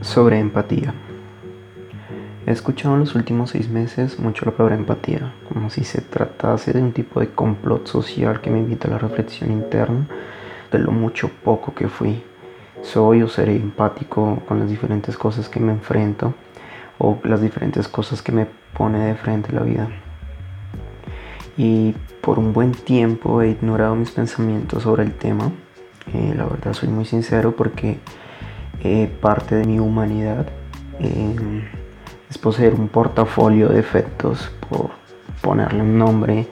sobre 0.00 0.38
empatía. 0.38 0.94
He 2.46 2.52
escuchado 2.52 2.94
en 2.94 3.00
los 3.00 3.14
últimos 3.16 3.50
seis 3.50 3.68
meses 3.68 4.20
mucho 4.20 4.44
la 4.46 4.52
palabra 4.52 4.76
empatía, 4.76 5.32
como 5.48 5.68
si 5.68 5.82
se 5.82 6.00
tratase 6.00 6.72
de 6.72 6.80
un 6.80 6.92
tipo 6.92 7.18
de 7.18 7.30
complot 7.30 7.86
social 7.88 8.40
que 8.40 8.50
me 8.50 8.58
invita 8.58 8.86
a 8.86 8.92
la 8.92 8.98
reflexión 8.98 9.50
interna 9.50 10.06
de 10.70 10.78
lo 10.78 10.92
mucho 10.92 11.28
poco 11.42 11.74
que 11.74 11.88
fui. 11.88 12.22
Soy 12.82 13.22
o 13.22 13.28
seré 13.28 13.56
empático 13.56 14.42
con 14.46 14.60
las 14.60 14.68
diferentes 14.68 15.16
cosas 15.16 15.48
que 15.48 15.58
me 15.58 15.72
enfrento 15.72 16.34
o 16.98 17.18
las 17.24 17.40
diferentes 17.40 17.88
cosas 17.88 18.22
que 18.22 18.32
me 18.32 18.46
pone 18.76 19.00
de 19.06 19.14
frente 19.16 19.52
la 19.52 19.62
vida. 19.62 19.88
Y 21.56 21.94
por 22.20 22.38
un 22.38 22.52
buen 22.52 22.72
tiempo 22.72 23.42
he 23.42 23.50
ignorado 23.50 23.96
mis 23.96 24.10
pensamientos 24.10 24.84
sobre 24.84 25.02
el 25.02 25.14
tema. 25.14 25.50
Eh, 26.12 26.34
la 26.36 26.44
verdad 26.44 26.74
soy 26.74 26.90
muy 26.90 27.06
sincero 27.06 27.56
porque 27.56 27.98
eh, 28.82 29.10
parte 29.20 29.56
de 29.56 29.64
mi 29.64 29.78
humanidad 29.78 30.46
eh, 31.00 31.64
es 32.28 32.38
poseer 32.38 32.74
un 32.74 32.88
portafolio 32.88 33.68
de 33.68 33.80
efectos, 33.80 34.50
por 34.68 34.90
ponerle 35.40 35.82
un 35.82 35.98
nombre 35.98 36.46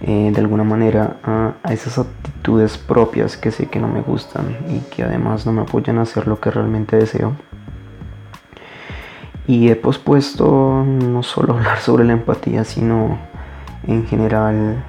de 0.00 0.40
alguna 0.40 0.64
manera 0.64 1.18
a, 1.22 1.52
a, 1.62 1.72
esas 1.74 1.98
actitudes 1.98 2.78
propias 2.78 3.36
que 3.36 3.50
sé 3.50 3.66
que 3.66 3.78
no 3.78 3.86
me 3.86 4.00
gustan 4.00 4.56
y 4.70 4.78
que 4.78 5.02
además 5.02 5.44
no 5.44 5.52
me 5.52 5.60
apoyan 5.60 5.98
a 5.98 6.02
hacer 6.02 6.26
lo 6.26 6.40
que 6.40 6.50
realmente 6.50 6.96
deseo. 6.96 7.34
Y 9.46 9.68
he 9.68 9.76
pospuesto 9.76 10.84
no 10.86 11.22
solo 11.22 11.54
hablar 11.58 11.80
sobre 11.80 12.04
la 12.04 12.12
empatía, 12.12 12.64
sino 12.64 13.18
en 13.86 14.06
general 14.06 14.82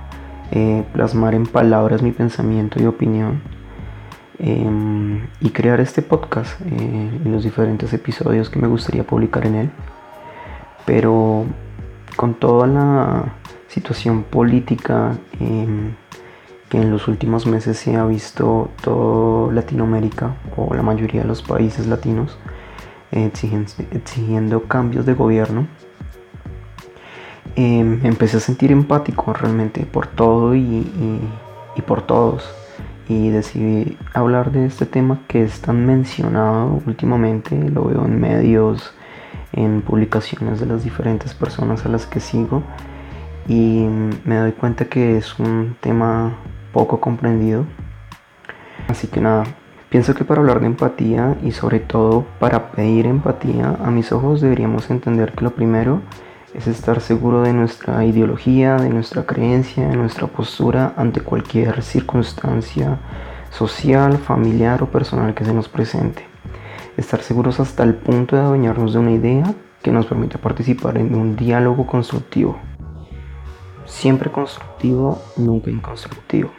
eh, 0.51 0.83
plasmar 0.93 1.33
en 1.33 1.45
palabras 1.45 2.01
mi 2.01 2.11
pensamiento 2.11 2.81
y 2.81 2.85
opinión 2.85 3.41
em, 4.41 5.27
y 5.39 5.49
crear 5.51 5.79
este 5.79 6.01
podcast 6.01 6.59
eh, 6.61 6.65
en 7.25 7.31
los 7.31 7.43
diferentes 7.43 7.93
episodios 7.93 8.49
que 8.49 8.59
me 8.59 8.67
gustaría 8.67 9.03
publicar 9.03 9.45
en 9.45 9.55
él. 9.55 9.69
Pero 10.85 11.45
con 12.15 12.33
toda 12.33 12.67
la 12.67 13.33
situación 13.67 14.23
política 14.23 15.17
em, 15.39 15.93
que 16.69 16.81
en 16.81 16.91
los 16.91 17.07
últimos 17.07 17.45
meses 17.45 17.77
se 17.77 17.95
ha 17.95 18.05
visto 18.05 18.69
todo 18.81 19.51
Latinoamérica 19.51 20.35
o 20.57 20.73
la 20.73 20.81
mayoría 20.81 21.21
de 21.21 21.27
los 21.27 21.41
países 21.41 21.87
latinos 21.87 22.37
exigiendo 23.11 24.63
cambios 24.63 25.05
de 25.05 25.13
gobierno, 25.13 25.67
Em, 27.55 27.99
empecé 28.05 28.37
a 28.37 28.39
sentir 28.39 28.71
empático 28.71 29.33
realmente 29.33 29.85
por 29.85 30.07
todo 30.07 30.55
y, 30.55 30.87
por 31.85 32.01
todos. 32.03 32.49
Y 33.11 33.29
decidí 33.29 33.97
hablar 34.13 34.53
de 34.53 34.65
este 34.65 34.85
tema 34.85 35.19
que 35.27 35.43
es 35.43 35.59
tan 35.59 35.85
mencionado 35.85 36.81
últimamente, 36.85 37.69
lo 37.69 37.83
veo 37.83 38.05
en 38.05 38.21
medios, 38.21 38.93
en 39.51 39.81
publicaciones 39.81 40.61
de 40.61 40.65
las 40.65 40.85
diferentes 40.85 41.33
personas 41.33 41.85
a 41.85 41.89
las 41.89 42.05
que 42.05 42.21
sigo 42.21 42.63
y 43.49 43.85
me 44.23 44.37
doy 44.37 44.53
cuenta 44.53 44.85
que 44.85 45.17
es 45.17 45.37
un 45.39 45.75
tema 45.81 46.37
poco 46.71 47.01
comprendido. 47.01 47.65
Así 48.87 49.07
que 49.07 49.19
nada, 49.19 49.43
pienso 49.89 50.15
que 50.15 50.23
para 50.23 50.39
hablar 50.39 50.61
de 50.61 50.67
empatía 50.67 51.35
y 51.43 51.51
sobre 51.51 51.81
todo 51.81 52.25
para 52.39 52.71
pedir 52.71 53.07
empatía, 53.07 53.75
a 53.83 53.91
mis 53.91 54.13
ojos 54.13 54.39
deberíamos 54.39 54.89
entender 54.89 55.33
que 55.33 55.43
lo 55.43 55.51
primero 55.51 55.99
es 56.53 56.67
estar 56.67 56.99
seguro 56.99 57.41
de 57.41 57.53
nuestra 57.53 58.03
ideología, 58.05 58.75
de 58.75 58.89
nuestra 58.89 59.25
creencia, 59.25 59.87
de 59.87 59.95
nuestra 59.95 60.27
postura 60.27 60.93
ante 60.97 61.21
cualquier 61.21 61.81
circunstancia 61.81 62.99
social, 63.49 64.17
familiar 64.17 64.83
o 64.83 64.87
personal 64.87 65.33
que 65.33 65.45
se 65.45 65.53
nos 65.53 65.69
presente. 65.69 66.25
Estar 66.97 67.21
seguros 67.21 67.59
hasta 67.59 67.83
el 67.83 67.95
punto 67.95 68.35
de 68.35 68.41
adueñarnos 68.41 68.93
de 68.93 68.99
una 68.99 69.11
idea 69.11 69.53
que 69.81 69.91
nos 69.91 70.05
permita 70.05 70.37
participar 70.37 70.97
en 70.97 71.15
un 71.15 71.35
diálogo 71.35 71.87
constructivo. 71.87 72.59
Siempre 73.85 74.29
constructivo, 74.29 75.21
nunca 75.37 75.69
inconstructivo. 75.69 76.51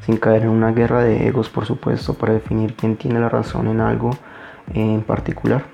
Sin 0.00 0.16
caer 0.16 0.42
en 0.42 0.50
una 0.50 0.72
guerra 0.72 1.02
de 1.02 1.26
egos, 1.26 1.48
por 1.48 1.66
supuesto, 1.66 2.14
para 2.14 2.32
definir 2.32 2.74
quién 2.74 2.96
tiene 2.96 3.20
la 3.20 3.28
razón 3.28 3.68
en 3.68 3.80
algo 3.80 4.10
en 4.72 5.02
particular. 5.02 5.64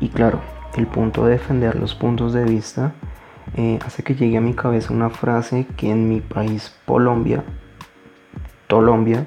Y 0.00 0.08
claro, 0.08 0.40
el 0.76 0.86
punto 0.86 1.24
de 1.24 1.32
defender 1.32 1.76
los 1.76 1.94
puntos 1.94 2.32
de 2.32 2.44
vista 2.44 2.92
eh, 3.56 3.78
hace 3.84 4.02
que 4.02 4.14
llegue 4.14 4.36
a 4.36 4.40
mi 4.40 4.54
cabeza 4.54 4.92
una 4.92 5.10
frase 5.10 5.66
que 5.76 5.90
en 5.90 6.08
mi 6.08 6.20
país 6.20 6.74
Colombia, 6.86 7.44
Colombia, 8.68 9.26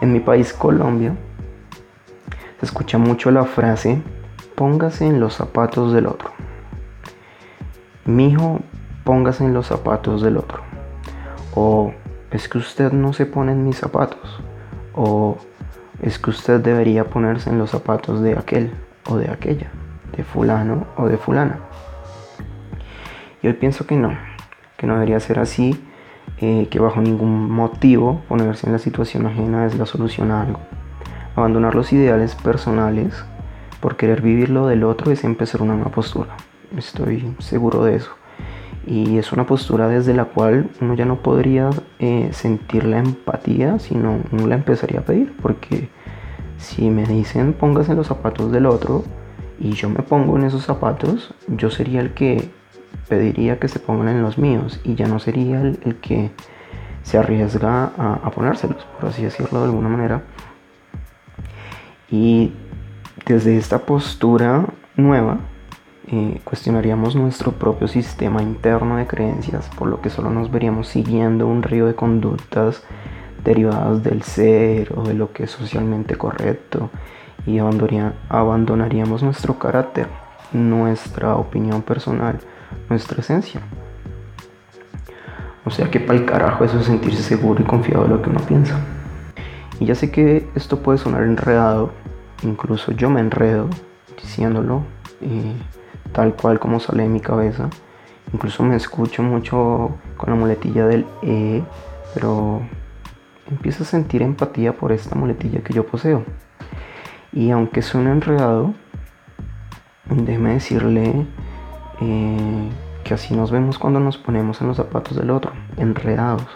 en 0.00 0.12
mi 0.12 0.20
país 0.20 0.52
Colombia 0.52 1.14
se 2.60 2.66
escucha 2.66 2.98
mucho 2.98 3.30
la 3.30 3.44
frase 3.44 4.02
póngase 4.58 5.06
en 5.06 5.20
los 5.20 5.34
zapatos 5.34 5.92
del 5.92 6.06
otro. 6.06 6.32
Mijo, 8.04 8.58
póngase 9.04 9.44
en 9.44 9.54
los 9.54 9.68
zapatos 9.68 10.20
del 10.20 10.36
otro. 10.36 10.62
O 11.54 11.92
es 12.32 12.48
que 12.48 12.58
usted 12.58 12.90
no 12.90 13.12
se 13.12 13.24
pone 13.24 13.52
en 13.52 13.64
mis 13.64 13.76
zapatos. 13.76 14.40
O 14.96 15.36
es 16.02 16.18
que 16.18 16.30
usted 16.30 16.58
debería 16.58 17.04
ponerse 17.04 17.50
en 17.50 17.58
los 17.58 17.70
zapatos 17.70 18.20
de 18.20 18.32
aquel 18.36 18.72
o 19.08 19.16
de 19.16 19.30
aquella, 19.30 19.70
de 20.16 20.22
fulano 20.22 20.86
o 20.96 21.08
de 21.08 21.16
fulana. 21.16 21.58
Y 23.42 23.48
hoy 23.48 23.54
pienso 23.54 23.86
que 23.86 23.96
no, 23.96 24.16
que 24.76 24.86
no 24.86 24.94
debería 24.94 25.18
ser 25.20 25.38
así, 25.38 25.78
eh, 26.40 26.68
que 26.70 26.78
bajo 26.78 27.00
ningún 27.00 27.50
motivo 27.50 28.22
ponerse 28.28 28.66
en 28.66 28.72
la 28.72 28.78
situación 28.78 29.26
ajena 29.26 29.66
es 29.66 29.76
la 29.76 29.86
solución 29.86 30.30
a 30.30 30.42
algo. 30.42 30.60
Abandonar 31.34 31.74
los 31.74 31.92
ideales 31.92 32.34
personales 32.34 33.24
por 33.80 33.96
querer 33.96 34.22
vivir 34.22 34.50
lo 34.50 34.66
del 34.66 34.84
otro 34.84 35.12
es 35.12 35.24
empezar 35.24 35.62
una 35.62 35.74
nueva 35.74 35.90
postura. 35.90 36.36
Estoy 36.76 37.34
seguro 37.38 37.84
de 37.84 37.96
eso. 37.96 38.10
Y 38.86 39.18
es 39.18 39.32
una 39.32 39.46
postura 39.46 39.88
desde 39.88 40.14
la 40.14 40.24
cual 40.24 40.70
uno 40.80 40.94
ya 40.94 41.04
no 41.04 41.16
podría 41.16 41.70
eh, 41.98 42.30
sentir 42.32 42.84
la 42.84 42.98
empatía, 42.98 43.78
sino 43.78 44.20
uno 44.32 44.46
la 44.46 44.54
empezaría 44.54 45.00
a 45.00 45.04
pedir, 45.04 45.34
porque 45.42 45.90
si 46.58 46.90
me 46.90 47.04
dicen 47.04 47.52
póngase 47.52 47.94
los 47.94 48.08
zapatos 48.08 48.52
del 48.52 48.66
otro 48.66 49.04
y 49.58 49.72
yo 49.72 49.88
me 49.88 50.02
pongo 50.02 50.36
en 50.36 50.44
esos 50.44 50.64
zapatos, 50.64 51.34
yo 51.48 51.70
sería 51.70 52.00
el 52.00 52.12
que 52.14 52.50
pediría 53.08 53.58
que 53.58 53.68
se 53.68 53.80
pongan 53.80 54.08
en 54.08 54.22
los 54.22 54.38
míos 54.38 54.80
y 54.84 54.94
ya 54.94 55.08
no 55.08 55.18
sería 55.18 55.60
el, 55.60 55.96
que 56.00 56.30
se 57.02 57.18
arriesga 57.18 57.92
a, 57.96 58.30
ponérselos, 58.30 58.84
por 59.00 59.08
así 59.08 59.22
decirlo 59.22 59.60
de 59.60 59.64
alguna 59.66 59.88
manera. 59.88 60.22
Y 62.10 62.52
desde 63.26 63.56
esta 63.56 63.80
postura 63.80 64.66
nueva, 64.96 65.38
eh, 66.06 66.40
cuestionaríamos 66.44 67.16
nuestro 67.16 67.52
propio 67.52 67.88
sistema 67.88 68.42
interno 68.42 68.96
de 68.96 69.06
creencias, 69.06 69.68
por 69.76 69.88
lo 69.88 70.00
que 70.00 70.10
solo 70.10 70.30
nos 70.30 70.50
veríamos 70.50 70.88
siguiendo 70.88 71.46
un 71.46 71.62
río 71.62 71.86
de 71.86 71.94
conductas 71.94 72.82
derivadas 73.44 74.02
del 74.02 74.22
ser 74.22 74.92
o 74.96 75.02
de 75.02 75.14
lo 75.14 75.32
que 75.32 75.44
es 75.44 75.50
socialmente 75.50 76.16
correcto 76.16 76.90
y 77.46 77.58
abandonaríamos 77.58 79.22
nuestro 79.22 79.58
carácter, 79.58 80.06
nuestra 80.52 81.36
opinión 81.36 81.82
personal, 81.82 82.38
nuestra 82.90 83.20
esencia. 83.20 83.62
O 85.64 85.70
sea 85.70 85.90
que 85.90 86.00
para 86.00 86.18
el 86.18 86.24
carajo 86.24 86.64
eso 86.64 86.78
es 86.78 86.86
sentirse 86.86 87.22
seguro 87.22 87.62
y 87.62 87.64
confiado 87.64 88.04
de 88.04 88.10
lo 88.10 88.22
que 88.22 88.30
uno 88.30 88.40
piensa. 88.40 88.78
Y 89.80 89.86
ya 89.86 89.94
sé 89.94 90.10
que 90.10 90.48
esto 90.54 90.82
puede 90.82 90.98
sonar 90.98 91.22
enredado, 91.22 91.90
incluso 92.42 92.92
yo 92.92 93.10
me 93.10 93.20
enredo 93.20 93.68
diciéndolo 94.20 94.82
eh, 95.20 95.54
tal 96.12 96.34
cual 96.34 96.58
como 96.58 96.80
sale 96.80 97.04
de 97.04 97.08
mi 97.08 97.20
cabeza. 97.20 97.68
Incluso 98.32 98.62
me 98.62 98.76
escucho 98.76 99.22
mucho 99.22 99.96
con 100.16 100.30
la 100.30 100.34
muletilla 100.34 100.86
del 100.86 101.06
E, 101.22 101.62
pero 102.14 102.62
empiezo 103.50 103.82
a 103.82 103.86
sentir 103.86 104.22
empatía 104.22 104.74
por 104.74 104.92
esta 104.92 105.14
muletilla 105.14 105.62
que 105.62 105.72
yo 105.72 105.86
poseo. 105.86 106.24
Y 107.32 107.50
aunque 107.50 107.82
suene 107.82 108.10
enredado, 108.10 108.74
déjeme 110.06 110.54
decirle 110.54 111.26
eh, 112.00 112.70
que 113.04 113.14
así 113.14 113.34
nos 113.34 113.50
vemos 113.50 113.78
cuando 113.78 114.00
nos 114.00 114.16
ponemos 114.18 114.60
en 114.60 114.68
los 114.68 114.76
zapatos 114.76 115.16
del 115.16 115.30
otro, 115.30 115.52
enredados. 115.76 116.46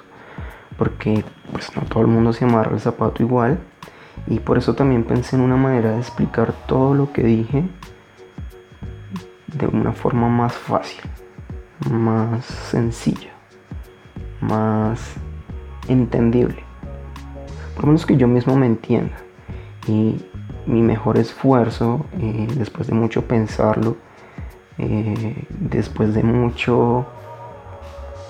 Porque 0.78 1.24
pues 1.50 1.74
no 1.76 1.82
todo 1.82 2.02
el 2.02 2.08
mundo 2.08 2.32
se 2.32 2.44
amarra 2.44 2.72
el 2.72 2.80
zapato 2.80 3.22
igual. 3.22 3.58
Y 4.26 4.38
por 4.38 4.58
eso 4.58 4.74
también 4.74 5.04
pensé 5.04 5.36
en 5.36 5.42
una 5.42 5.56
manera 5.56 5.92
de 5.92 5.98
explicar 5.98 6.52
todo 6.66 6.94
lo 6.94 7.12
que 7.12 7.22
dije 7.22 7.64
de 9.48 9.66
una 9.66 9.92
forma 9.92 10.28
más 10.28 10.54
fácil, 10.54 11.02
más 11.90 12.44
sencilla, 12.44 13.32
más 14.40 15.14
entendible 15.88 16.71
por 17.74 17.84
lo 17.84 17.88
menos 17.88 18.06
que 18.06 18.16
yo 18.16 18.28
mismo 18.28 18.56
me 18.56 18.66
entienda. 18.66 19.16
Y 19.86 20.16
mi 20.66 20.82
mejor 20.82 21.18
esfuerzo, 21.18 22.06
eh, 22.18 22.48
después 22.56 22.86
de 22.86 22.94
mucho 22.94 23.26
pensarlo, 23.26 23.96
eh, 24.78 25.46
después 25.50 26.14
de 26.14 26.22
mucho 26.22 27.06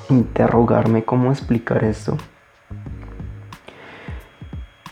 interrogarme 0.08 1.04
cómo 1.04 1.30
explicar 1.30 1.84
esto, 1.84 2.16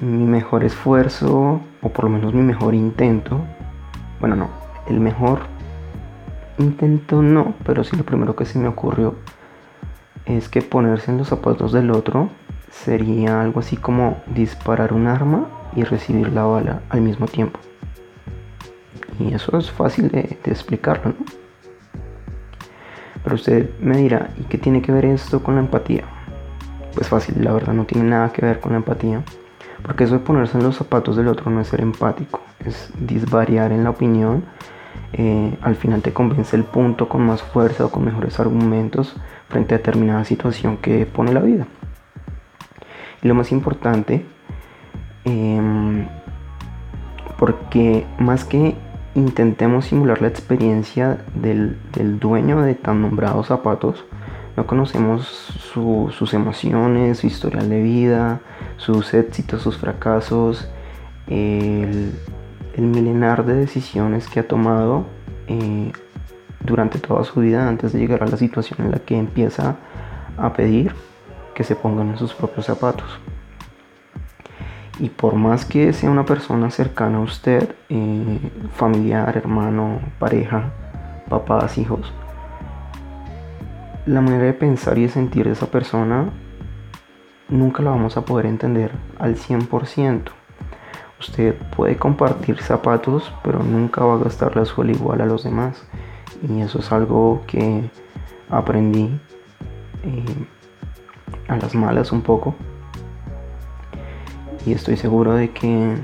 mi 0.00 0.24
mejor 0.24 0.64
esfuerzo, 0.64 1.60
o 1.82 1.88
por 1.90 2.04
lo 2.04 2.10
menos 2.10 2.34
mi 2.34 2.42
mejor 2.42 2.74
intento, 2.74 3.40
bueno, 4.18 4.36
no, 4.36 4.48
el 4.88 5.00
mejor 5.00 5.40
intento 6.58 7.22
no, 7.22 7.54
pero 7.64 7.84
sí 7.84 7.96
lo 7.96 8.04
primero 8.04 8.36
que 8.36 8.44
se 8.44 8.58
me 8.58 8.68
ocurrió 8.68 9.14
es 10.26 10.48
que 10.48 10.62
ponerse 10.62 11.10
en 11.10 11.18
los 11.18 11.28
zapatos 11.28 11.72
del 11.72 11.90
otro 11.90 12.30
sería 12.70 13.40
algo 13.40 13.60
así 13.60 13.76
como 13.76 14.22
disparar 14.26 14.92
un 14.92 15.06
arma 15.06 15.48
y 15.76 15.84
recibir 15.84 16.32
la 16.32 16.44
bala 16.44 16.80
al 16.88 17.00
mismo 17.00 17.26
tiempo. 17.26 17.58
Y 19.18 19.34
eso 19.34 19.58
es 19.58 19.70
fácil 19.70 20.08
de, 20.08 20.38
explicarlo, 20.44 21.10
¿no? 21.18 21.24
Pero 23.22 23.34
usted 23.34 23.70
me 23.80 23.98
dirá, 23.98 24.30
¿y 24.38 24.44
qué 24.44 24.56
tiene 24.56 24.80
que 24.80 24.92
ver 24.92 25.04
esto 25.04 25.42
con 25.42 25.56
la 25.56 25.60
empatía? 25.60 26.04
Pues 26.94 27.08
fácil, 27.08 27.44
la 27.44 27.52
verdad 27.52 27.74
no 27.74 27.84
tiene 27.84 28.08
nada 28.08 28.32
que 28.32 28.44
ver 28.44 28.60
con 28.60 28.72
la 28.72 28.78
empatía. 28.78 29.22
Porque 29.82 30.04
eso 30.04 30.14
de 30.14 30.20
ponerse 30.20 30.56
en 30.56 30.64
los 30.64 30.76
zapatos 30.76 31.16
del 31.16 31.28
otro 31.28 31.50
no 31.50 31.60
es 31.60 31.68
ser 31.68 31.80
empático, 31.80 32.40
es 32.64 32.90
disvariar 32.98 33.72
en 33.72 33.84
la 33.84 33.90
opinión. 33.90 34.44
Eh, 35.12 35.56
al 35.60 35.76
final 35.76 36.02
te 36.02 36.12
convence 36.12 36.56
el 36.56 36.64
punto 36.64 37.08
con 37.08 37.22
más 37.22 37.42
fuerza 37.42 37.86
o 37.86 37.90
con 37.90 38.04
mejores 38.04 38.38
argumentos 38.40 39.16
frente 39.48 39.74
a 39.74 39.78
determinada 39.78 40.24
situación 40.24 40.76
que 40.78 41.04
pone 41.06 41.32
la 41.32 41.40
vida. 41.40 41.66
Y 43.22 43.28
lo 43.28 43.34
más 43.34 43.52
importante, 43.52 44.24
em, 45.24 46.06
porque 47.38 48.06
más 48.18 48.44
que 48.44 48.74
intentemos 49.14 49.86
simular 49.86 50.22
la 50.22 50.28
experiencia 50.28 51.18
del, 51.34 51.76
dueño 52.18 52.62
de 52.62 52.74
tan 52.74 53.02
nombrados 53.02 53.48
zapatos, 53.48 54.04
no 54.56 54.66
conocemos 54.66 55.26
sus 55.26 56.34
emociones, 56.34 57.18
su 57.18 57.26
historial 57.26 57.68
de 57.68 57.82
vida, 57.82 58.40
sus 58.76 59.14
éxitos, 59.14 59.62
sus 59.62 59.78
fracasos, 59.78 60.70
el, 61.26 62.14
milenar 62.76 63.44
de 63.44 63.54
decisiones 63.54 64.26
que 64.26 64.40
ha 64.40 64.48
tomado 64.48 65.04
eh, 65.48 65.92
durante 66.64 66.98
toda 66.98 67.24
su 67.24 67.40
vida 67.40 67.68
antes 67.68 67.92
de 67.92 67.98
llegar 67.98 68.22
a 68.22 68.26
la 68.26 68.38
situación 68.38 68.86
en 68.86 68.92
la 68.92 68.98
que 69.00 69.18
empieza 69.18 69.76
a 70.38 70.54
pedir 70.54 70.94
que 71.54 71.64
se 71.64 71.76
pongan 71.76 72.10
en 72.10 72.18
sus 72.18 72.34
propios 72.34 72.66
zapatos. 72.66 73.18
Y 74.98 75.08
por 75.08 75.34
más 75.34 75.64
que 75.64 75.92
sea 75.92 76.10
una 76.10 76.26
persona 76.26 76.70
cercana 76.70 77.18
a 77.18 77.22
usted, 77.22 77.74
eh, 77.88 78.38
familiar, 78.74 79.36
hermano, 79.36 80.00
pareja, 80.18 80.70
papás, 81.28 81.78
hijos, 81.78 82.12
la 84.06 84.20
manera 84.20 84.44
de 84.44 84.52
pensar 84.52 84.98
y 84.98 85.02
de 85.02 85.08
sentir 85.08 85.46
de 85.46 85.52
esa 85.52 85.66
persona 85.66 86.30
nunca 87.48 87.82
la 87.82 87.90
vamos 87.90 88.16
a 88.16 88.24
poder 88.24 88.46
entender 88.46 88.92
al 89.18 89.36
100%. 89.36 90.32
Usted 91.18 91.54
puede 91.76 91.96
compartir 91.96 92.62
zapatos, 92.62 93.32
pero 93.44 93.62
nunca 93.62 94.02
va 94.04 94.14
a 94.14 94.18
gastar 94.24 94.56
la 94.56 94.64
suela 94.64 94.92
igual 94.92 95.20
a 95.20 95.26
los 95.26 95.44
demás. 95.44 95.86
Y 96.48 96.62
eso 96.62 96.78
es 96.78 96.90
algo 96.92 97.42
que 97.46 97.90
aprendí 98.48 99.20
eh, 100.02 100.46
a 101.48 101.56
las 101.56 101.74
malas 101.74 102.12
un 102.12 102.22
poco. 102.22 102.54
Y 104.66 104.72
estoy 104.72 104.96
seguro 104.96 105.34
de 105.34 105.50
que 105.50 105.96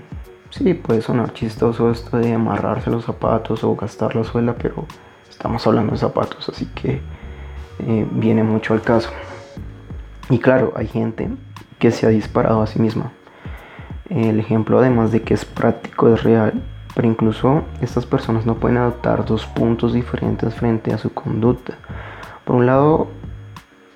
sí, 0.51 0.75
puede 0.75 1.03
sonar 1.03 1.33
chistoso 1.33 1.91
esto 1.91 2.17
de 2.17 2.33
amarrarse 2.33 2.91
los 2.91 3.05
zapatos 3.05 3.63
o 3.65 3.77
gastar 3.77 4.17
la 4.17 4.25
suela, 4.25 4.55
pero 4.55 4.87
estamos 5.29 5.67
hablando 5.67 5.93
de 5.93 5.99
zapatos, 5.99 6.49
así 6.49 6.67
que 6.75 7.01
eh, 7.81 8.07
viene 8.11 8.43
mucho 8.43 8.73
al 8.73 8.83
caso. 8.83 9.11
Y 10.31 10.39
claro, 10.39 10.73
hay 10.77 10.87
gente 10.87 11.29
que 11.79 11.91
se 11.91 12.07
ha 12.07 12.11
disparado 12.11 12.63
a 12.63 12.67
sí 12.67 12.81
misma. 12.81 13.13
El 14.09 14.41
ejemplo, 14.41 14.79
además 14.79 15.13
de 15.13 15.23
que 15.23 15.35
es 15.35 15.45
práctico, 15.45 16.13
es 16.13 16.23
real, 16.23 16.63
pero 16.95 17.09
incluso 17.09 17.63
estas 17.81 18.07
personas 18.07 18.47
no 18.47 18.55
pueden 18.55 18.79
adoptar 18.79 19.25
dos 19.25 19.47
puntos 19.47 19.93
diferentes 19.93 20.55
frente 20.55 20.95
a 20.95 20.99
su 20.99 21.13
conducta. 21.13 21.75
Por 22.45 22.57
un 22.57 22.67
lado, 22.67 23.09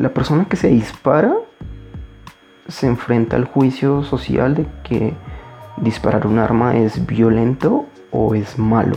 la 0.00 0.08
persona 0.08 0.47
que 0.47 0.56
se 0.56 0.69
dispara 0.69 1.35
se 2.69 2.87
enfrenta 2.87 3.37
al 3.37 3.44
juicio 3.44 4.02
social 4.02 4.55
de 4.55 4.67
que 4.82 5.12
disparar 5.76 6.26
un 6.26 6.38
arma 6.38 6.76
es 6.76 7.05
violento 7.06 7.85
o 8.11 8.35
es 8.35 8.58
malo. 8.58 8.97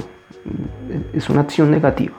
Es 1.14 1.30
una 1.30 1.42
acción 1.42 1.72
negativa. 1.72 2.14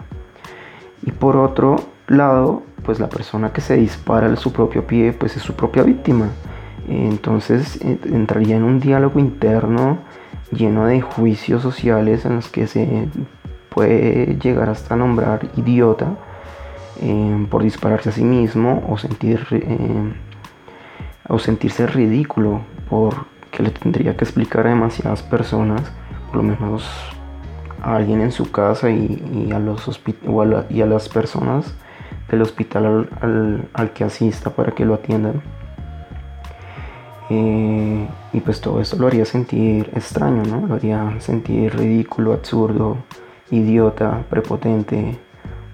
Y 1.02 1.12
por 1.12 1.36
otro 1.36 1.76
lado, 2.08 2.62
pues 2.84 3.00
la 3.00 3.08
persona 3.08 3.54
que 3.54 3.62
se 3.62 3.76
dispara 3.76 4.30
a 4.30 4.36
su 4.36 4.52
propio 4.52 4.86
pie, 4.86 5.14
pues 5.14 5.34
es 5.36 5.42
su 5.42 5.54
propia 5.54 5.82
víctima. 5.82 6.28
Entonces 6.86 7.80
entraría 7.80 8.56
en 8.56 8.64
un 8.64 8.80
diálogo 8.80 9.18
interno 9.18 9.98
lleno 10.52 10.84
de 10.84 11.00
juicios 11.00 11.62
sociales 11.62 12.26
en 12.26 12.36
los 12.36 12.48
que 12.48 12.66
se 12.66 13.08
puede 13.70 14.36
llegar 14.36 14.68
hasta 14.68 14.94
nombrar 14.94 15.48
idiota 15.56 16.18
eh, 17.00 17.46
por 17.50 17.62
dispararse 17.62 18.10
a 18.10 18.12
sí 18.12 18.24
mismo 18.24 18.84
o 18.88 18.96
sentir 18.96 19.46
eh, 19.50 20.12
o 21.28 21.38
sentirse 21.38 21.86
ridículo 21.86 22.60
porque 22.88 23.62
le 23.62 23.70
tendría 23.70 24.16
que 24.16 24.24
explicar 24.24 24.66
a 24.66 24.70
demasiadas 24.70 25.22
personas, 25.22 25.82
por 26.28 26.36
lo 26.36 26.42
menos 26.42 26.88
a 27.82 27.96
alguien 27.96 28.20
en 28.20 28.32
su 28.32 28.50
casa 28.50 28.90
y, 28.90 29.50
a, 29.52 29.58
los 29.58 30.00
y 30.70 30.82
a 30.82 30.86
las 30.86 31.08
personas 31.08 31.74
del 32.30 32.42
hospital 32.42 33.08
al, 33.72 33.90
que 33.92 34.04
asista 34.04 34.50
para 34.50 34.72
que 34.72 34.84
lo 34.84 34.94
atiendan. 34.94 35.42
Eh, 37.30 38.06
y 38.34 38.40
pues 38.40 38.60
todo 38.60 38.80
esto 38.80 38.96
lo 38.98 39.06
haría 39.06 39.24
sentir 39.24 39.90
extraño, 39.94 40.42
¿no? 40.44 40.66
Lo 40.66 40.74
haría 40.74 41.14
sentir 41.20 41.74
ridículo, 41.74 42.34
absurdo, 42.34 42.98
idiota, 43.50 44.24
prepotente 44.28 45.18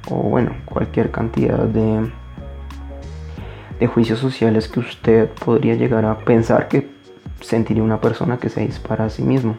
o 0.09 0.17
bueno, 0.17 0.55
cualquier 0.65 1.11
cantidad 1.11 1.59
de, 1.59 2.11
de 3.79 3.87
juicios 3.87 4.19
sociales 4.19 4.69
que 4.69 4.81
usted 4.81 5.29
podría 5.29 5.75
llegar 5.75 6.05
a 6.05 6.19
pensar 6.19 6.69
que 6.69 6.91
sentiría 7.41 7.83
una 7.83 8.01
persona 8.01 8.39
que 8.39 8.49
se 8.49 8.63
dispara 8.63 9.07
a 9.07 9.11
sí 9.11 9.23
mismo. 9.23 9.57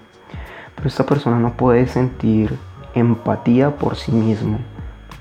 Pero 0.76 0.88
esta 0.88 1.06
persona 1.06 1.38
no 1.40 1.54
puede 1.54 1.88
sentir 1.88 2.58
empatía 2.96 3.76
por 3.76 3.96
sí 3.96 4.12
mismo, 4.12 4.60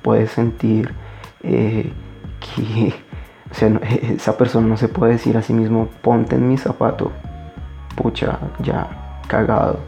puede 0.03 0.27
sentir 0.27 0.95
eh, 1.43 1.93
que 2.57 2.95
o 3.51 3.55
sea, 3.55 3.69
esa 4.03 4.37
persona 4.37 4.67
no 4.67 4.77
se 4.77 4.89
puede 4.89 5.13
decir 5.13 5.37
a 5.37 5.43
sí 5.43 5.53
mismo, 5.53 5.89
ponte 6.03 6.37
en 6.37 6.49
mi 6.49 6.57
zapato, 6.57 7.13
pucha, 7.97 8.39
ya 8.61 9.21
cagado. 9.27 9.81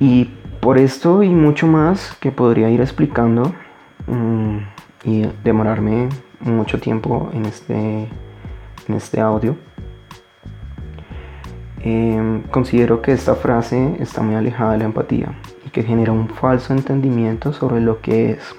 Y 0.00 0.30
por 0.64 0.78
esto 0.78 1.22
y 1.22 1.28
mucho 1.28 1.66
más 1.66 2.16
que 2.20 2.32
podría 2.32 2.70
ir 2.70 2.80
explicando 2.80 3.52
mm, 4.06 4.58
y 5.04 5.26
demorarme 5.44 6.08
mucho 6.40 6.80
tiempo 6.80 7.28
en 7.34 7.44
este, 7.44 8.08
en 8.88 8.94
este 8.94 9.20
audio, 9.20 9.56
em, 11.80 12.42
considero 12.44 13.02
que 13.02 13.12
esta 13.12 13.34
frase 13.34 13.96
está 14.00 14.22
muy 14.22 14.36
alejada 14.36 14.72
de 14.72 14.78
la 14.78 14.84
empatía 14.86 15.34
y 15.66 15.68
que 15.68 15.82
genera 15.82 16.12
un 16.12 16.30
falso 16.30 16.72
entendimiento 16.72 17.52
sobre 17.52 17.82
lo 17.82 18.00
que 18.00 18.30
es 18.30 18.56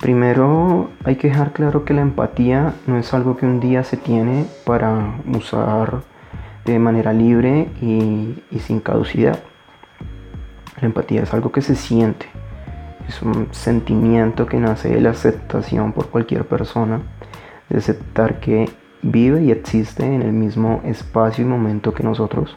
Primero 0.00 0.88
hay 1.04 1.16
que 1.16 1.28
dejar 1.28 1.52
claro 1.52 1.84
que 1.84 1.92
la 1.92 2.00
empatía 2.00 2.72
no 2.86 2.96
es 2.96 3.12
algo 3.12 3.36
que 3.36 3.44
un 3.44 3.60
día 3.60 3.84
se 3.84 3.98
tiene 3.98 4.46
para 4.64 5.16
usar 5.26 6.00
de 6.64 6.78
manera 6.78 7.12
libre 7.12 7.68
y, 7.82 8.38
sin 8.60 8.80
caducidad. 8.80 9.38
La 10.80 10.86
empatía 10.86 11.22
es 11.22 11.34
algo 11.34 11.52
que 11.52 11.60
se 11.60 11.74
siente, 11.74 12.26
es 13.06 13.20
un 13.22 13.48
sentimiento 13.52 14.46
que 14.46 14.58
nace 14.58 14.88
de 14.88 15.00
la 15.00 15.10
aceptación 15.10 15.92
por 15.92 16.08
cualquier 16.08 16.46
persona, 16.46 17.02
de 17.68 17.78
aceptar 17.78 18.40
que 18.40 18.70
vive 19.02 19.42
y 19.42 19.50
existe 19.50 20.04
en 20.04 20.22
el 20.22 20.32
mismo 20.32 20.80
espacio 20.84 21.44
y 21.44 21.48
momento 21.48 21.92
que 21.92 22.02
nosotros, 22.02 22.56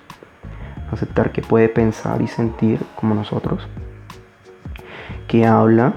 aceptar 0.92 1.32
que 1.32 1.42
puede 1.42 1.70
pensar 1.70 2.22
y 2.22 2.28
sentir 2.28 2.80
como 2.96 3.16
nosotros, 3.16 3.68
que 5.28 5.46
habla 5.46 5.94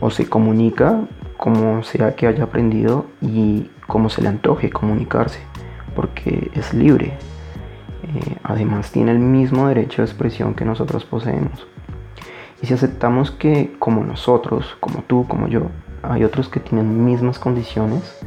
o 0.00 0.10
se 0.10 0.28
comunica 0.28 1.06
como 1.36 1.82
sea 1.82 2.14
que 2.14 2.26
haya 2.26 2.44
aprendido 2.44 3.06
y 3.20 3.70
como 3.86 4.08
se 4.10 4.22
le 4.22 4.28
antoje 4.28 4.70
comunicarse, 4.70 5.40
porque 5.94 6.50
es 6.54 6.72
libre. 6.72 7.16
Eh, 8.14 8.36
además 8.42 8.90
tiene 8.90 9.12
el 9.12 9.18
mismo 9.18 9.68
derecho 9.68 10.02
de 10.02 10.06
expresión 10.06 10.54
que 10.54 10.64
nosotros 10.64 11.04
poseemos. 11.04 11.66
Y 12.62 12.66
si 12.66 12.74
aceptamos 12.74 13.30
que 13.30 13.76
como 13.78 14.02
nosotros, 14.02 14.76
como 14.80 15.02
tú, 15.02 15.26
como 15.28 15.46
yo, 15.48 15.68
hay 16.02 16.24
otros 16.24 16.48
que 16.48 16.60
tienen 16.60 17.04
mismas 17.04 17.38
condiciones, 17.38 18.18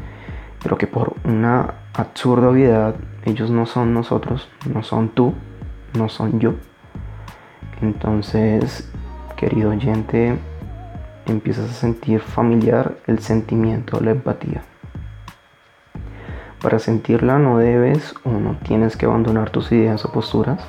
pero 0.61 0.77
que 0.77 0.87
por 0.87 1.15
una 1.23 1.73
absurda 1.93 2.49
obviedad 2.49 2.95
ellos 3.25 3.49
no 3.49 3.65
son 3.65 3.93
nosotros, 3.93 4.47
no 4.71 4.83
son 4.83 5.09
tú, 5.09 5.33
no 5.97 6.09
son 6.09 6.39
yo. 6.39 6.53
Entonces, 7.81 8.89
querido 9.35 9.71
oyente, 9.71 10.37
empiezas 11.25 11.69
a 11.69 11.73
sentir 11.73 12.19
familiar 12.19 12.97
el 13.07 13.19
sentimiento, 13.19 13.99
la 13.99 14.11
empatía. 14.11 14.63
Para 16.61 16.77
sentirla 16.77 17.39
no 17.39 17.57
debes 17.57 18.13
o 18.23 18.29
no 18.29 18.55
tienes 18.63 18.95
que 18.95 19.07
abandonar 19.07 19.49
tus 19.49 19.71
ideas 19.71 20.05
o 20.05 20.11
posturas, 20.11 20.63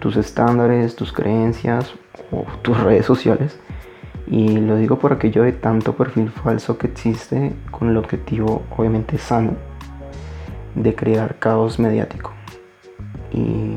tus 0.00 0.16
estándares, 0.16 0.96
tus 0.96 1.12
creencias 1.12 1.94
o 2.32 2.44
tus 2.62 2.78
redes 2.80 3.06
sociales. 3.06 3.58
Y 4.26 4.58
lo 4.58 4.76
digo 4.76 4.98
por 4.98 5.12
aquello 5.12 5.44
de 5.44 5.52
tanto 5.52 5.94
perfil 5.94 6.30
falso 6.30 6.78
que 6.78 6.88
existe 6.88 7.54
con 7.70 7.90
el 7.90 7.96
objetivo 7.96 8.62
obviamente 8.76 9.18
sano 9.18 9.52
de 10.74 10.94
crear 10.96 11.38
caos 11.38 11.78
mediático. 11.78 12.32
Y 13.32 13.76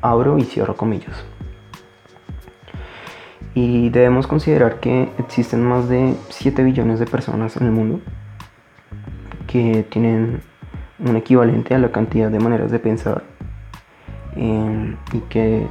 abro 0.00 0.38
y 0.38 0.44
cierro 0.44 0.74
comillas. 0.74 1.22
Y 3.54 3.90
debemos 3.90 4.26
considerar 4.26 4.80
que 4.80 5.10
existen 5.18 5.62
más 5.62 5.88
de 5.90 6.14
7 6.30 6.62
billones 6.62 6.98
de 6.98 7.06
personas 7.06 7.56
en 7.58 7.66
el 7.66 7.72
mundo 7.72 8.00
que 9.50 9.84
tienen 9.90 10.42
un 11.00 11.16
equivalente 11.16 11.74
a 11.74 11.78
la 11.78 11.90
cantidad 11.90 12.30
de 12.30 12.38
maneras 12.38 12.70
de 12.70 12.78
pensar 12.78 13.24
em, 14.36 14.96
y 15.12 15.18
que 15.28 15.66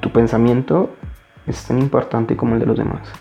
tu 0.00 0.10
pensamiento 0.10 0.96
es 1.46 1.66
tan 1.66 1.78
importante 1.78 2.34
como 2.34 2.54
el 2.54 2.60
de 2.60 2.66
los 2.66 2.78
demás. 2.78 3.12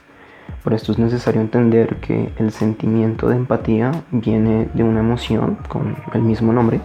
Por 0.64 0.74
esto 0.74 0.94
es 0.94 1.00
necesario 1.00 1.42
entender 1.42 1.98
que 1.98 2.32
el 2.38 2.52
sentimiento 2.52 3.28
de 3.28 3.36
empatía 3.36 3.92
viene 4.12 4.70
de 4.74 4.84
una 4.84 5.02
emoción 5.02 5.58
con 5.68 5.98
el 6.14 6.22
mismo 6.22 6.54
nombre 6.54 6.80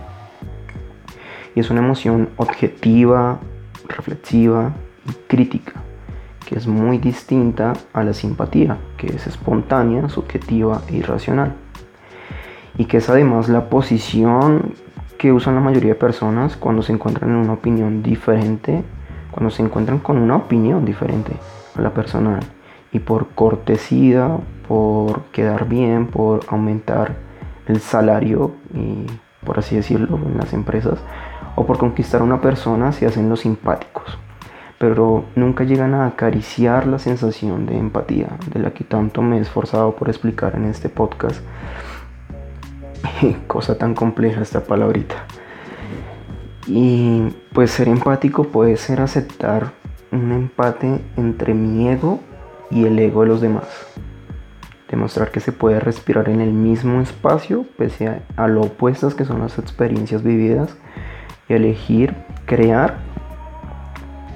y 1.54 1.60
es 1.60 1.70
una 1.70 1.80
emoción 1.80 2.30
objetiva, 2.36 3.38
reflexiva 3.88 4.72
y 5.08 5.12
crítica 5.28 5.74
que 6.44 6.56
es 6.56 6.66
muy 6.66 6.96
distinta 6.96 7.74
a 7.92 8.02
la 8.02 8.14
simpatía, 8.14 8.78
que 8.96 9.08
es 9.08 9.26
espontánea, 9.26 10.08
subjetiva 10.08 10.80
e 10.88 10.96
irracional 10.96 11.54
y 12.78 12.86
que 12.86 12.98
es 12.98 13.10
además 13.10 13.48
la 13.48 13.68
posición 13.68 14.72
que 15.18 15.32
usan 15.32 15.56
la 15.56 15.60
mayoría 15.60 15.90
de 15.90 15.98
personas 15.98 16.56
cuando 16.56 16.80
se 16.80 16.92
encuentran 16.92 17.30
en 17.30 17.36
una 17.36 17.54
opinión 17.54 18.04
diferente, 18.04 18.84
cuando 19.32 19.50
se 19.50 19.62
encuentran 19.62 19.98
con 19.98 20.16
una 20.16 20.36
opinión 20.36 20.84
diferente 20.84 21.32
a 21.76 21.82
la 21.82 21.90
personal. 21.90 22.40
Y 22.92 23.00
por 23.00 23.30
cortesía, 23.30 24.38
por 24.66 25.22
quedar 25.32 25.68
bien, 25.68 26.06
por 26.06 26.40
aumentar 26.48 27.16
el 27.66 27.80
salario 27.80 28.52
y 28.72 29.06
por 29.44 29.58
así 29.58 29.76
decirlo 29.76 30.16
en 30.24 30.38
las 30.38 30.52
empresas 30.52 31.00
o 31.56 31.66
por 31.66 31.78
conquistar 31.78 32.20
a 32.20 32.24
una 32.24 32.40
persona 32.40 32.92
se 32.92 33.06
hacen 33.06 33.28
los 33.28 33.40
simpáticos. 33.40 34.18
Pero 34.78 35.24
nunca 35.34 35.64
llegan 35.64 35.94
a 35.94 36.06
acariciar 36.06 36.86
la 36.86 37.00
sensación 37.00 37.66
de 37.66 37.76
empatía 37.76 38.28
de 38.52 38.60
la 38.60 38.70
que 38.70 38.84
tanto 38.84 39.20
me 39.20 39.38
he 39.38 39.40
esforzado 39.40 39.96
por 39.96 40.08
explicar 40.08 40.54
en 40.54 40.66
este 40.66 40.88
podcast 40.88 41.40
Cosa 43.46 43.78
tan 43.78 43.94
compleja 43.94 44.42
esta 44.42 44.64
palabrita. 44.64 45.24
Y 46.66 47.28
pues 47.52 47.70
ser 47.70 47.88
empático 47.88 48.44
puede 48.44 48.76
ser 48.76 49.00
aceptar 49.00 49.72
un 50.12 50.32
empate 50.32 51.00
entre 51.16 51.54
mi 51.54 51.88
ego 51.88 52.20
y 52.70 52.84
el 52.84 52.98
ego 52.98 53.22
de 53.22 53.28
los 53.28 53.40
demás. 53.40 53.68
Demostrar 54.90 55.30
que 55.30 55.40
se 55.40 55.52
puede 55.52 55.80
respirar 55.80 56.28
en 56.28 56.40
el 56.40 56.52
mismo 56.52 57.00
espacio 57.00 57.66
pese 57.76 58.22
a, 58.36 58.48
lo 58.48 58.62
opuestas 58.62 59.14
que 59.14 59.24
son 59.24 59.40
las 59.40 59.58
experiencias 59.58 60.22
vividas 60.22 60.76
y 61.48 61.54
elegir 61.54 62.14
crear 62.46 62.98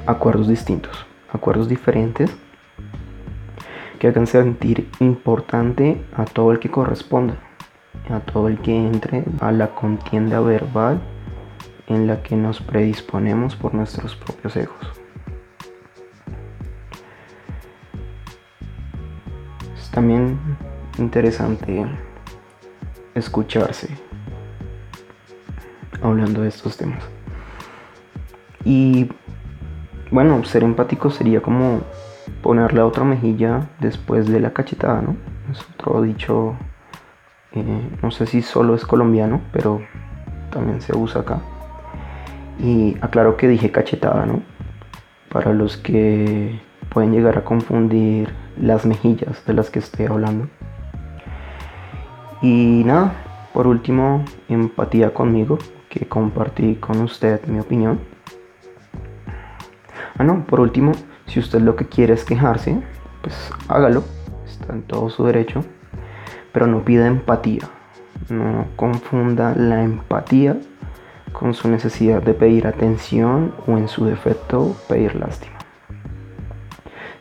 acuerdos 0.06 0.48
distintos, 0.48 1.06
acuerdos 1.32 1.68
diferentes 1.68 2.34
que 3.98 4.08
hagan 4.08 4.26
sentir 4.26 4.88
importante 5.00 6.02
a 6.16 6.24
todo 6.24 6.52
el 6.52 6.58
que 6.58 6.70
corresponda 6.70 7.36
a 8.10 8.20
todo 8.20 8.48
el 8.48 8.58
que 8.60 8.74
entre 8.74 9.24
a 9.40 9.52
la 9.52 9.74
contienda 9.74 10.40
verbal 10.40 11.00
en 11.86 12.06
la 12.06 12.22
que 12.22 12.36
nos 12.36 12.60
predisponemos 12.60 13.56
por 13.56 13.74
nuestros 13.74 14.16
propios 14.16 14.56
egos. 14.56 15.02
Es 19.76 19.90
también 19.90 20.38
interesante 20.98 21.86
escucharse 23.14 23.88
hablando 26.02 26.42
de 26.42 26.48
estos 26.48 26.76
temas. 26.76 27.02
Y 28.64 29.08
bueno, 30.10 30.44
ser 30.44 30.62
empático 30.62 31.10
sería 31.10 31.40
como 31.40 31.80
poner 32.42 32.74
la 32.74 32.86
otra 32.86 33.04
mejilla 33.04 33.68
después 33.80 34.28
de 34.28 34.40
la 34.40 34.52
cachetada, 34.52 35.00
¿no? 35.02 35.16
Es 35.50 35.60
otro 35.74 36.02
dicho 36.02 36.56
no 37.54 38.10
sé 38.10 38.26
si 38.26 38.42
solo 38.42 38.74
es 38.74 38.84
colombiano, 38.86 39.40
pero 39.52 39.82
también 40.50 40.80
se 40.80 40.96
usa 40.96 41.22
acá. 41.22 41.40
Y 42.58 42.96
aclaro 43.00 43.36
que 43.36 43.48
dije 43.48 43.70
cachetada, 43.70 44.24
¿no? 44.26 44.42
Para 45.28 45.52
los 45.52 45.76
que 45.76 46.60
pueden 46.90 47.12
llegar 47.12 47.38
a 47.38 47.44
confundir 47.44 48.32
las 48.60 48.86
mejillas 48.86 49.44
de 49.46 49.54
las 49.54 49.70
que 49.70 49.78
estoy 49.78 50.06
hablando. 50.06 50.48
Y 52.40 52.82
nada, 52.84 53.12
por 53.52 53.66
último, 53.66 54.24
empatía 54.48 55.12
conmigo, 55.12 55.58
que 55.88 56.06
compartí 56.06 56.76
con 56.76 57.00
usted 57.00 57.44
mi 57.46 57.60
opinión. 57.60 58.00
Ah, 60.18 60.24
no, 60.24 60.44
por 60.44 60.60
último, 60.60 60.92
si 61.26 61.40
usted 61.40 61.60
lo 61.60 61.76
que 61.76 61.86
quiere 61.86 62.14
es 62.14 62.24
quejarse, 62.24 62.82
pues 63.22 63.50
hágalo, 63.68 64.04
está 64.46 64.72
en 64.72 64.82
todo 64.82 65.08
su 65.08 65.24
derecho 65.24 65.64
pero 66.52 66.66
no 66.66 66.84
pida 66.84 67.06
empatía. 67.06 67.68
No 68.28 68.66
confunda 68.76 69.54
la 69.56 69.82
empatía 69.82 70.56
con 71.32 71.54
su 71.54 71.68
necesidad 71.68 72.22
de 72.22 72.34
pedir 72.34 72.66
atención 72.66 73.54
o 73.66 73.78
en 73.78 73.88
su 73.88 74.04
defecto 74.04 74.76
pedir 74.88 75.16
lástima. 75.16 75.56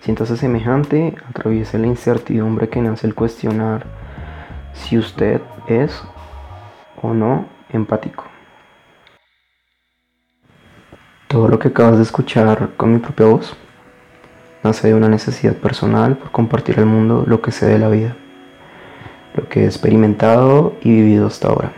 Siéntase 0.01 0.35
semejante, 0.35 1.15
atraviese 1.29 1.79
la 1.79 1.87
incertidumbre 1.87 2.69
que 2.69 2.81
nace 2.81 3.07
el 3.07 3.15
cuestionar 3.15 3.85
si 4.73 4.97
usted 4.97 5.41
es 5.67 6.03
o 7.01 7.13
no 7.13 7.45
empático. 7.69 8.25
Todo 11.27 11.47
lo 11.47 11.59
que 11.59 11.69
acabas 11.69 11.97
de 11.97 12.03
escuchar 12.03 12.71
con 12.75 12.91
mi 12.91 12.99
propia 12.99 13.27
voz 13.27 13.55
nace 14.63 14.89
de 14.89 14.95
una 14.95 15.07
necesidad 15.07 15.55
personal 15.55 16.17
por 16.17 16.31
compartir 16.31 16.79
al 16.79 16.85
mundo 16.85 17.23
lo 17.25 17.41
que 17.41 17.51
sé 17.51 17.65
de 17.67 17.79
la 17.79 17.87
vida 17.87 18.15
lo 19.35 19.47
que 19.47 19.61
he 19.61 19.65
experimentado 19.65 20.75
y 20.81 20.89
vivido 20.89 21.27
hasta 21.27 21.49
ahora. 21.49 21.73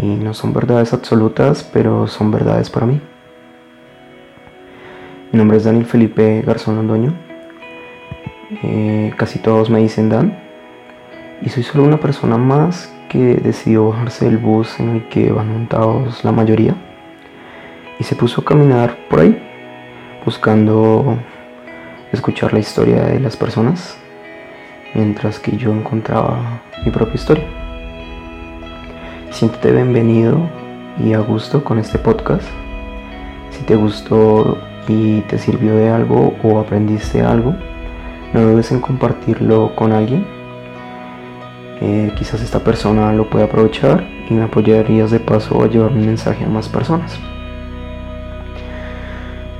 Y 0.00 0.06
no 0.06 0.32
son 0.34 0.52
verdades 0.52 0.92
absolutas, 0.92 1.68
pero 1.72 2.06
son 2.06 2.30
verdades 2.30 2.70
para 2.70 2.86
mí. 2.86 3.00
Mi 5.32 5.38
nombre 5.38 5.56
es 5.56 5.64
Daniel 5.64 5.86
Felipe 5.86 6.42
Garzón 6.46 6.76
Londoño. 6.76 7.12
Eh, 8.62 9.12
casi 9.16 9.38
todos 9.38 9.70
me 9.70 9.80
dicen 9.80 10.08
Dan. 10.08 10.38
Y 11.42 11.48
soy 11.48 11.62
solo 11.62 11.84
una 11.84 11.98
persona 11.98 12.36
más 12.38 12.92
que 13.08 13.34
decidió 13.36 13.88
bajarse 13.88 14.26
del 14.26 14.38
bus 14.38 14.78
en 14.78 14.90
el 14.90 15.08
que 15.08 15.32
van 15.32 15.52
montados 15.52 16.24
la 16.24 16.32
mayoría. 16.32 16.74
Y 17.98 18.04
se 18.04 18.14
puso 18.14 18.40
a 18.40 18.44
caminar 18.44 18.96
por 19.08 19.20
ahí, 19.20 19.40
buscando 20.24 21.18
escuchar 22.12 22.52
la 22.52 22.60
historia 22.60 23.02
de 23.04 23.20
las 23.20 23.36
personas 23.36 24.01
mientras 24.94 25.38
que 25.38 25.56
yo 25.56 25.72
encontraba 25.72 26.62
mi 26.84 26.90
propia 26.90 27.14
historia. 27.14 27.44
Siéntete 29.30 29.72
bienvenido 29.72 30.38
y 31.02 31.14
a 31.14 31.20
gusto 31.20 31.64
con 31.64 31.78
este 31.78 31.98
podcast. 31.98 32.46
Si 33.50 33.62
te 33.64 33.76
gustó 33.76 34.58
y 34.88 35.20
te 35.22 35.38
sirvió 35.38 35.74
de 35.76 35.90
algo 35.90 36.34
o 36.42 36.58
aprendiste 36.58 37.22
algo, 37.22 37.54
no 38.32 38.42
dudes 38.42 38.72
en 38.72 38.80
compartirlo 38.80 39.74
con 39.74 39.92
alguien. 39.92 40.26
Eh, 41.80 42.12
quizás 42.16 42.40
esta 42.42 42.60
persona 42.60 43.12
lo 43.12 43.28
pueda 43.28 43.46
aprovechar 43.46 44.06
y 44.28 44.34
me 44.34 44.44
apoyarías 44.44 45.10
de 45.10 45.20
paso 45.20 45.62
a 45.62 45.68
llevar 45.68 45.90
un 45.92 46.06
mensaje 46.06 46.44
a 46.44 46.48
más 46.48 46.68
personas. 46.68 47.18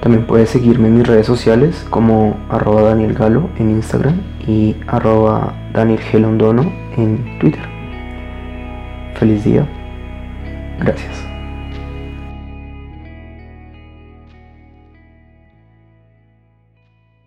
También 0.02 0.26
puedes 0.26 0.50
seguirme 0.50 0.88
en 0.88 0.98
mis 0.98 1.06
redes 1.06 1.26
sociales 1.26 1.86
como 1.88 2.36
arroba 2.50 2.82
Daniel 2.82 3.14
Galo 3.14 3.48
en 3.56 3.70
Instagram 3.70 4.20
y 4.48 4.74
arroba 4.88 5.54
Daniel 5.72 6.00
Gelondono 6.00 6.72
en 6.96 7.38
Twitter. 7.38 7.62
Feliz 9.14 9.44
día. 9.44 9.64
Gracias. 10.80 11.31